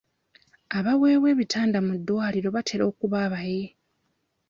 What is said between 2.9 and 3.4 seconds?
kuba